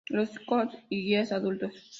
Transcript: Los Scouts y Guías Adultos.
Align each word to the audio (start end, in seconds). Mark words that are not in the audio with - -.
Los 0.09 0.31
Scouts 0.31 0.77
y 0.89 1.03
Guías 1.03 1.31
Adultos. 1.31 1.75